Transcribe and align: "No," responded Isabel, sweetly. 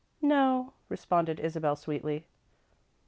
"No," 0.23 0.73
responded 0.89 1.39
Isabel, 1.39 1.75
sweetly. 1.75 2.25